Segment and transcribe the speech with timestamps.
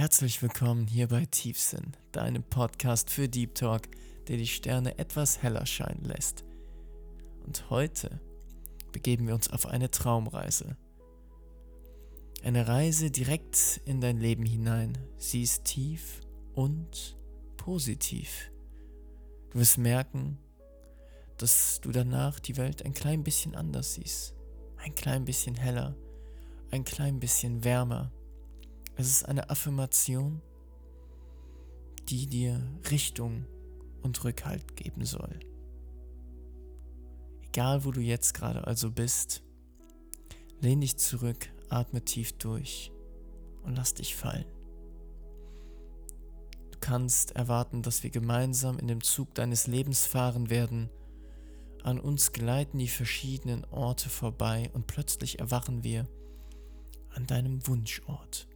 [0.00, 3.82] Herzlich willkommen hier bei Tiefsinn, deinem Podcast für Deep Talk,
[4.28, 6.42] der die Sterne etwas heller scheinen lässt.
[7.44, 8.18] Und heute
[8.92, 10.78] begeben wir uns auf eine Traumreise.
[12.42, 14.96] Eine Reise direkt in dein Leben hinein.
[15.18, 16.22] Sie ist tief
[16.54, 17.18] und
[17.58, 18.50] positiv.
[19.50, 20.38] Du wirst merken,
[21.36, 24.34] dass du danach die Welt ein klein bisschen anders siehst.
[24.78, 25.94] Ein klein bisschen heller,
[26.70, 28.10] ein klein bisschen wärmer
[29.00, 30.42] es ist eine Affirmation,
[32.08, 32.60] die dir
[32.90, 33.46] Richtung
[34.02, 35.40] und Rückhalt geben soll.
[37.42, 39.42] Egal wo du jetzt gerade also bist,
[40.60, 42.92] lehn dich zurück, atme tief durch
[43.62, 44.46] und lass dich fallen.
[46.70, 50.90] Du kannst erwarten, dass wir gemeinsam in dem Zug deines Lebens fahren werden.
[51.82, 56.06] An uns gleiten die verschiedenen Orte vorbei und plötzlich erwachen wir
[57.10, 58.49] an deinem Wunschort.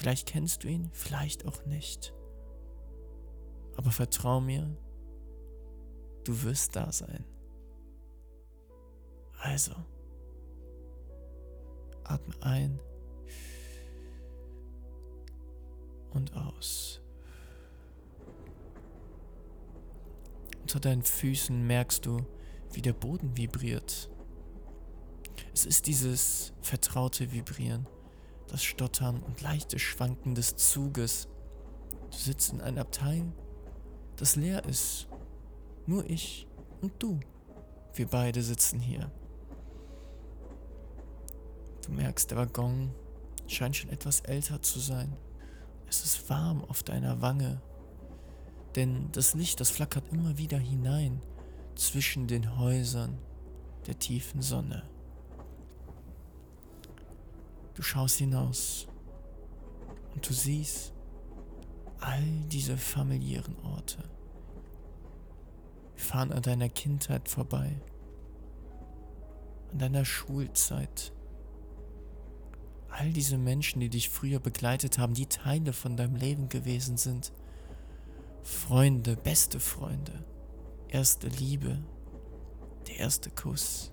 [0.00, 2.14] Vielleicht kennst du ihn, vielleicht auch nicht.
[3.76, 4.74] Aber vertrau mir,
[6.24, 7.22] du wirst da sein.
[9.40, 9.72] Also,
[12.04, 12.80] atme ein
[16.12, 17.02] und aus.
[20.62, 22.24] Unter deinen Füßen merkst du,
[22.72, 24.08] wie der Boden vibriert.
[25.52, 27.86] Es ist dieses vertraute Vibrieren
[28.50, 31.28] das Stottern und leichte Schwanken des Zuges.
[32.10, 33.24] Du sitzt in einem Abteil,
[34.16, 35.06] das leer ist.
[35.86, 36.46] Nur ich
[36.80, 37.20] und du.
[37.94, 39.10] Wir beide sitzen hier.
[41.86, 42.92] Du merkst, der Waggon
[43.46, 45.16] scheint schon etwas älter zu sein.
[45.88, 47.60] Es ist warm auf deiner Wange,
[48.76, 51.20] denn das Licht, das flackert immer wieder hinein
[51.74, 53.18] zwischen den Häusern
[53.86, 54.88] der tiefen Sonne.
[57.74, 58.88] Du schaust hinaus
[60.14, 60.92] und du siehst
[62.00, 63.98] all diese familiären Orte.
[65.94, 67.80] Wir fahren an deiner Kindheit vorbei,
[69.72, 71.12] an deiner Schulzeit.
[72.88, 77.32] All diese Menschen, die dich früher begleitet haben, die Teile von deinem Leben gewesen sind.
[78.42, 80.24] Freunde, beste Freunde,
[80.88, 81.78] erste Liebe,
[82.88, 83.92] der erste Kuss,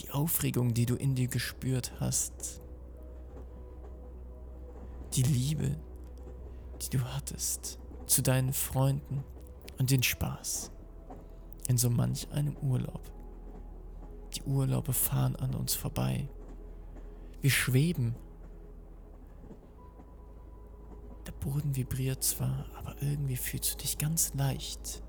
[0.00, 2.60] die Aufregung, die du in dir gespürt hast,
[5.18, 5.76] die Liebe,
[6.80, 9.24] die du hattest zu deinen Freunden
[9.76, 10.70] und den Spaß
[11.66, 13.00] in so manch einem Urlaub.
[14.34, 16.28] Die Urlaube fahren an uns vorbei.
[17.40, 18.14] Wir schweben.
[21.26, 25.02] Der Boden vibriert zwar, aber irgendwie fühlst du dich ganz leicht.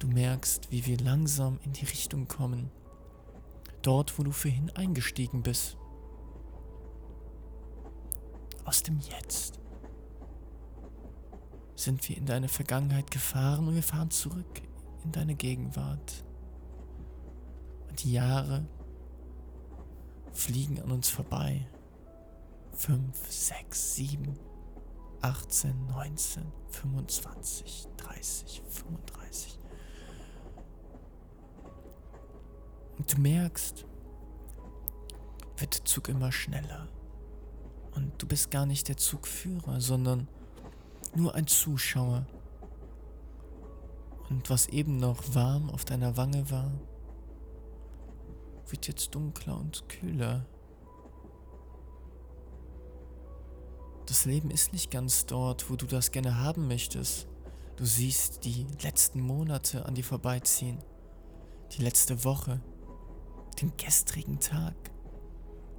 [0.00, 2.72] Du merkst, wie wir langsam in die Richtung kommen.
[3.82, 5.76] Dort, wo du vorhin eingestiegen bist
[8.66, 9.60] aus dem Jetzt.
[11.76, 14.62] Sind wir in deine Vergangenheit gefahren und wir fahren zurück
[15.04, 16.24] in deine Gegenwart.
[17.88, 18.66] Und die Jahre
[20.32, 21.66] fliegen an uns vorbei.
[22.72, 24.38] 5, 6, 7,
[25.22, 29.58] 18, 19, 25, 30, 35.
[32.98, 33.86] Und du merkst,
[35.56, 36.88] wird der Zug immer schneller.
[37.96, 40.28] Und du bist gar nicht der Zugführer, sondern
[41.14, 42.26] nur ein Zuschauer.
[44.28, 46.70] Und was eben noch warm auf deiner Wange war,
[48.68, 50.44] wird jetzt dunkler und kühler.
[54.04, 57.26] Das Leben ist nicht ganz dort, wo du das gerne haben möchtest.
[57.76, 60.78] Du siehst die letzten Monate an dir vorbeiziehen,
[61.72, 62.60] die letzte Woche,
[63.60, 64.74] den gestrigen Tag,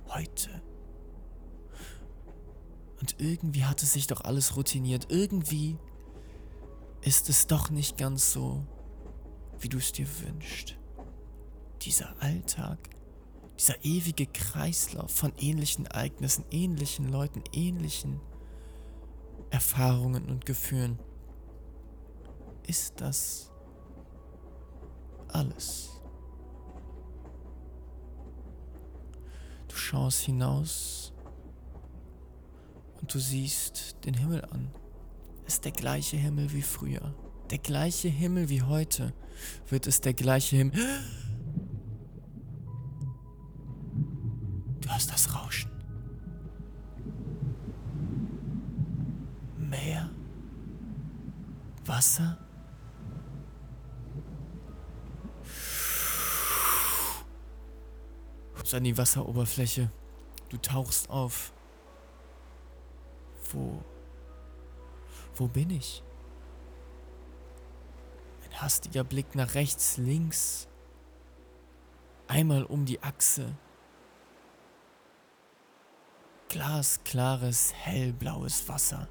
[0.09, 0.61] heute.
[2.99, 5.07] Und irgendwie hat es sich doch alles routiniert.
[5.09, 5.77] Irgendwie
[7.01, 8.65] ist es doch nicht ganz so,
[9.59, 10.77] wie du es dir wünschst.
[11.83, 12.79] Dieser Alltag,
[13.57, 18.19] dieser ewige Kreislauf von ähnlichen Ereignissen, ähnlichen Leuten, ähnlichen
[19.49, 20.99] Erfahrungen und Gefühlen.
[22.65, 23.51] Ist das
[25.29, 26.01] alles?
[29.67, 31.13] Du schaust hinaus
[32.99, 34.69] und du siehst den Himmel an.
[35.45, 37.13] Es ist der gleiche Himmel wie früher.
[37.49, 39.13] Der gleiche Himmel wie heute.
[39.69, 40.79] Wird es der gleiche Himmel.
[44.81, 45.71] Du hast das Rauschen.
[49.57, 50.09] Meer.
[51.85, 52.37] Wasser.
[58.73, 59.89] an die Wasseroberfläche.
[60.49, 61.53] Du tauchst auf
[63.51, 63.83] Wo.
[65.35, 66.03] Wo bin ich?
[68.45, 70.67] Ein hastiger Blick nach rechts, links.
[72.27, 73.55] Einmal um die Achse.
[76.49, 79.07] Glasklares, hellblaues Wasser.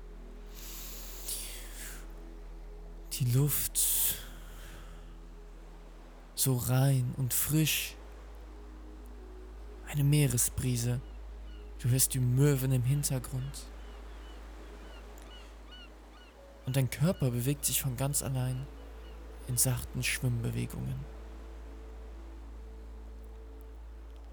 [3.12, 3.80] Die Luft
[6.34, 7.94] so rein und frisch.
[9.86, 11.00] Eine Meeresbrise.
[11.78, 13.66] Du hörst die Möwen im Hintergrund.
[16.66, 18.66] Und dein Körper bewegt sich von ganz allein
[19.46, 20.96] in sachten Schwimmbewegungen.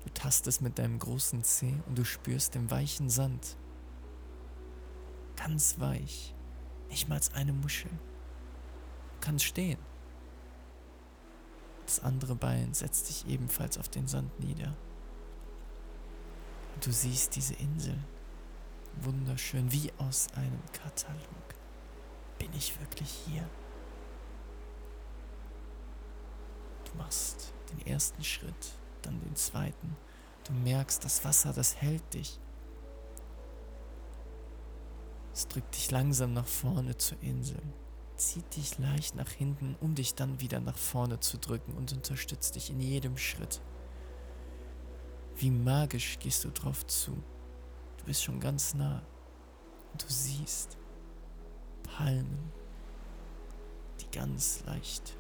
[0.04, 3.56] Du tastest mit deinem großen Zeh und du spürst den weichen Sand.
[5.36, 6.34] Ganz weich,
[6.90, 7.92] nicht mal eine Muschel.
[7.92, 9.80] Du kannst stehen.
[11.86, 14.76] Das andere Bein setzt sich ebenfalls auf den Sand nieder.
[16.76, 17.98] Und du siehst diese Insel.
[19.02, 21.63] Wunderschön, wie aus einem Katalog.
[22.44, 23.50] Bin ich wirklich hier?
[26.84, 29.96] Du machst den ersten Schritt, dann den zweiten.
[30.44, 32.38] Du merkst, das Wasser, das hält dich.
[35.34, 37.62] Es drückt dich langsam nach vorne zur Insel
[38.18, 42.56] zieht dich leicht nach hinten, um dich dann wieder nach vorne zu drücken und unterstützt
[42.56, 43.62] dich in jedem Schritt.
[45.38, 47.12] Wie magisch gehst du drauf zu.
[47.98, 49.02] Du bist schon ganz nah
[49.92, 50.78] und du siehst
[51.84, 52.52] Palmen,
[54.02, 55.16] die ganz leicht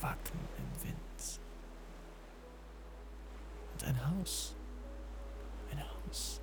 [0.00, 1.40] wackeln im Wind.
[3.72, 4.54] Und ein Haus.
[5.70, 6.40] Ein Haus.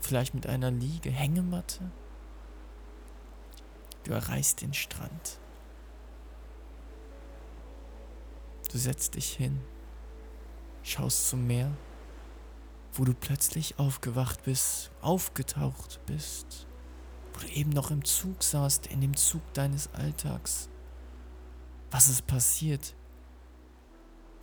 [0.00, 1.90] Vielleicht mit einer Liege, Hängematte
[4.04, 5.38] Du erreichst den Strand.
[8.72, 9.60] Du setzt dich hin,
[10.82, 11.70] schaust zum Meer,
[12.92, 16.66] wo du plötzlich aufgewacht bist, aufgetaucht bist,
[17.42, 20.68] du eben noch im Zug saßt, in dem Zug deines Alltags.
[21.90, 22.94] Was ist passiert?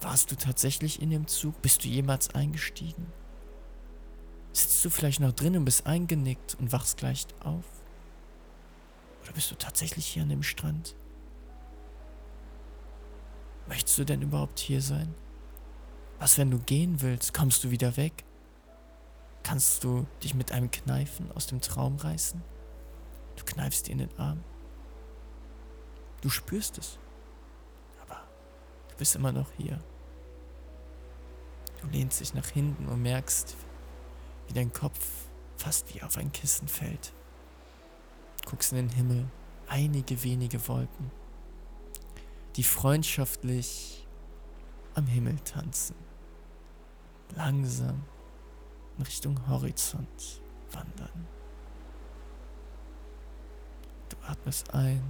[0.02, 1.62] Warst du tatsächlich in dem Zug?
[1.62, 3.08] Bist du jemals eingestiegen?
[4.54, 7.66] Sitzt du vielleicht noch drin und bist eingenickt und wachst gleich auf?
[9.24, 10.96] Oder bist du tatsächlich hier an dem Strand?
[13.68, 15.14] Möchtest du denn überhaupt hier sein?
[16.20, 17.34] Was, wenn du gehen willst?
[17.34, 18.24] Kommst du wieder weg?
[19.44, 22.42] Kannst du dich mit einem Kneifen aus dem Traum reißen?
[23.38, 24.44] Du kneifst dir in den Arm.
[26.20, 27.00] Du spürst es.
[28.02, 28.22] Aber
[28.90, 29.80] du bist immer noch hier.
[31.82, 33.56] Du lehnst dich nach hinten und merkst,
[34.48, 35.00] wie dein Kopf
[35.56, 37.14] fast wie auf ein Kissen fällt
[38.48, 39.28] guckst in den Himmel,
[39.68, 41.12] einige wenige Wolken,
[42.56, 44.08] die freundschaftlich
[44.96, 45.96] am Himmel tanzen,
[47.36, 48.04] langsam
[48.98, 50.42] in Richtung Horizont
[50.72, 51.28] wandern.
[54.28, 55.02] Du atmest ein.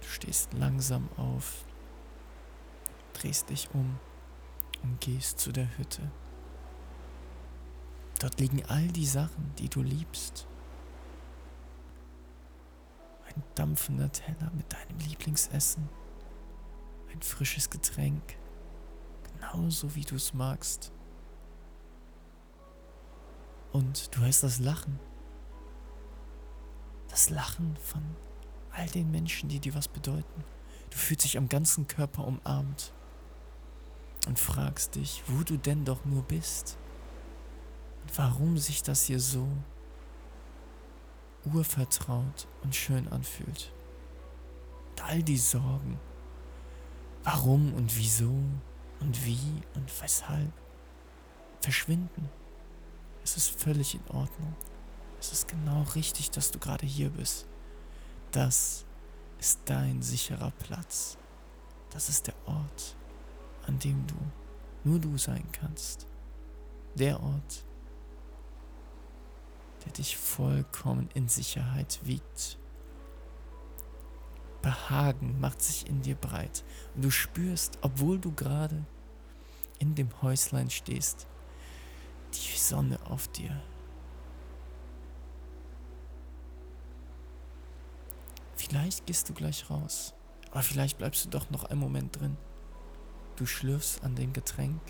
[0.00, 1.64] Du stehst langsam auf,
[3.12, 3.98] drehst dich um
[4.82, 6.10] und gehst zu der Hütte.
[8.18, 10.48] Dort liegen all die Sachen, die du liebst.
[13.26, 15.88] Ein dampfender Teller mit deinem Lieblingsessen.
[17.12, 18.36] Ein frisches Getränk.
[19.34, 20.90] Genauso wie du es magst.
[23.72, 24.98] Und du hörst das Lachen.
[27.08, 28.02] Das Lachen von
[28.72, 30.44] all den Menschen, die dir was bedeuten.
[30.90, 32.92] Du fühlst dich am ganzen Körper umarmt
[34.26, 36.78] und fragst dich, wo du denn doch nur bist
[38.02, 39.46] und warum sich das hier so
[41.44, 43.72] urvertraut und schön anfühlt.
[44.90, 45.98] Und all die Sorgen,
[47.22, 48.34] warum und wieso
[49.00, 50.52] und wie und weshalb,
[51.60, 52.28] verschwinden.
[53.28, 54.56] Es ist völlig in Ordnung.
[55.20, 57.46] Es ist genau richtig, dass du gerade hier bist.
[58.30, 58.86] Das
[59.38, 61.18] ist dein sicherer Platz.
[61.90, 62.96] Das ist der Ort,
[63.66, 64.14] an dem du
[64.82, 66.06] nur du sein kannst.
[66.94, 67.66] Der Ort,
[69.84, 72.58] der dich vollkommen in Sicherheit wiegt.
[74.62, 78.86] Behagen macht sich in dir breit und du spürst, obwohl du gerade
[79.80, 81.26] in dem Häuslein stehst,
[82.34, 83.62] die Sonne auf dir.
[88.56, 90.14] Vielleicht gehst du gleich raus,
[90.50, 92.36] aber vielleicht bleibst du doch noch einen Moment drin.
[93.36, 94.80] Du schlürfst an dem Getränk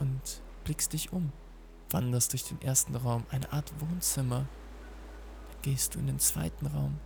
[0.00, 1.32] und blickst dich um,
[1.90, 4.46] wanderst durch den ersten Raum, eine Art Wohnzimmer.
[5.62, 6.98] Gehst du in den zweiten Raum.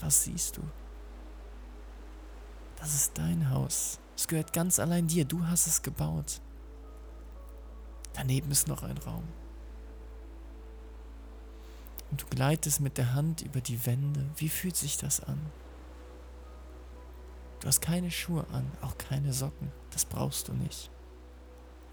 [0.00, 0.62] Was siehst du?
[2.76, 4.00] Das ist dein Haus.
[4.16, 5.24] Es gehört ganz allein dir.
[5.24, 6.40] Du hast es gebaut.
[8.14, 9.26] Daneben ist noch ein Raum.
[12.10, 14.28] Und du gleitest mit der Hand über die Wände.
[14.36, 15.40] Wie fühlt sich das an?
[17.60, 19.72] Du hast keine Schuhe an, auch keine Socken.
[19.90, 20.90] Das brauchst du nicht.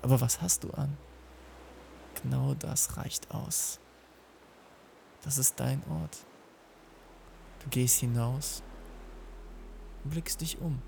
[0.01, 0.97] Aber was hast du an?
[2.21, 3.79] Genau das reicht aus.
[5.21, 6.25] Das ist dein Ort.
[7.63, 8.63] Du gehst hinaus
[10.03, 10.81] und blickst dich um.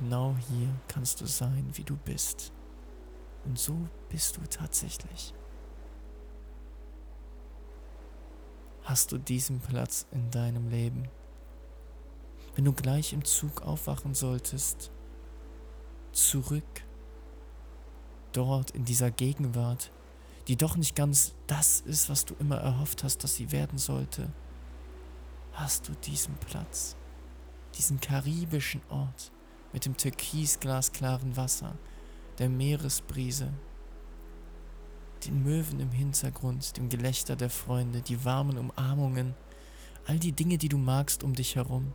[0.00, 2.52] Genau hier kannst du sein, wie du bist.
[3.44, 3.76] Und so
[4.08, 5.34] bist du tatsächlich.
[8.82, 11.06] Hast du diesen Platz in deinem Leben?
[12.54, 14.90] Wenn du gleich im Zug aufwachen solltest,
[16.12, 16.64] zurück,
[18.32, 19.92] dort in dieser Gegenwart,
[20.48, 24.32] die doch nicht ganz das ist, was du immer erhofft hast, dass sie werden sollte,
[25.52, 26.96] hast du diesen Platz,
[27.76, 29.30] diesen karibischen Ort
[29.72, 31.76] mit dem türkisglasklaren Wasser,
[32.38, 33.52] der Meeresbrise,
[35.26, 39.34] den Möwen im Hintergrund, dem Gelächter der Freunde, die warmen Umarmungen,
[40.06, 41.92] all die Dinge, die du magst um dich herum.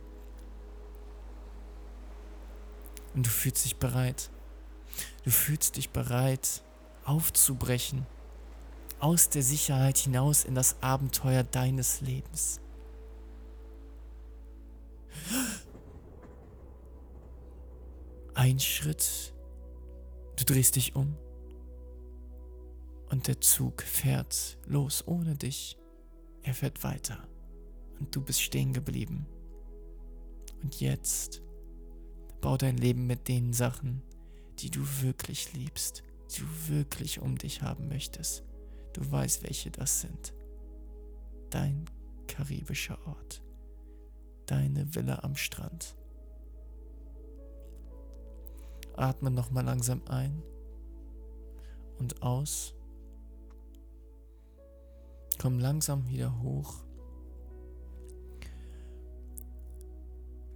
[3.14, 4.30] Und du fühlst dich bereit.
[5.24, 6.62] Du fühlst dich bereit,
[7.04, 8.06] aufzubrechen,
[9.00, 12.60] aus der Sicherheit hinaus in das Abenteuer deines Lebens.
[18.36, 19.34] Ein Schritt,
[20.36, 21.16] du drehst dich um
[23.08, 25.78] und der Zug fährt los ohne dich.
[26.42, 27.26] Er fährt weiter
[27.98, 29.26] und du bist stehen geblieben.
[30.62, 31.40] Und jetzt
[32.42, 34.02] bau dein Leben mit den Sachen,
[34.58, 38.44] die du wirklich liebst, die du wirklich um dich haben möchtest.
[38.92, 40.34] Du weißt, welche das sind.
[41.48, 41.86] Dein
[42.28, 43.42] karibischer Ort.
[44.44, 45.96] Deine Villa am Strand.
[48.96, 50.42] Atme nochmal langsam ein
[51.98, 52.74] und aus.
[55.38, 56.82] Komm langsam wieder hoch.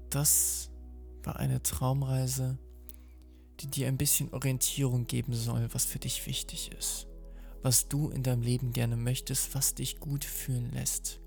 [0.09, 0.71] Das
[1.23, 2.59] war eine Traumreise,
[3.61, 7.07] die dir ein bisschen Orientierung geben soll, was für dich wichtig ist,
[7.63, 11.21] was du in deinem Leben gerne möchtest, was dich gut fühlen lässt.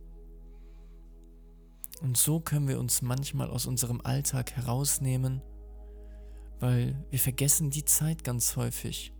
[2.01, 5.41] Und so können wir uns manchmal aus unserem Alltag herausnehmen,
[6.63, 9.13] weil wir vergessen die Zeit ganz häufig.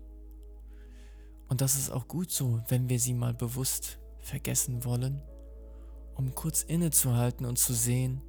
[1.50, 5.22] Und das ist auch gut so, wenn wir sie mal bewusst vergessen wollen,
[6.16, 8.22] um kurz innezuhalten und zu sehen,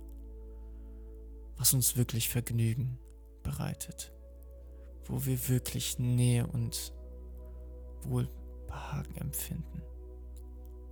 [1.56, 2.98] was uns wirklich Vergnügen
[3.44, 4.12] bereitet,
[5.04, 6.92] wo wir wirklich Nähe und
[8.02, 9.80] Wohlbehagen empfinden.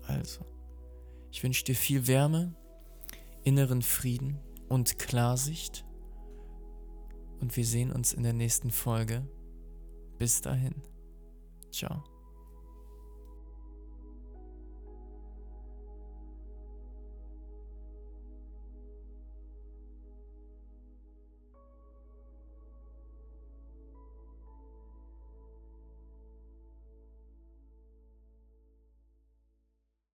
[0.07, 0.47] Also,
[1.33, 2.55] ich wünsche dir viel Wärme,
[3.43, 4.39] inneren Frieden
[4.69, 5.85] und Klarsicht
[7.43, 9.27] und wir sehen uns in der nächsten Folge.
[10.17, 10.75] Bis dahin.
[11.73, 12.12] Ciao.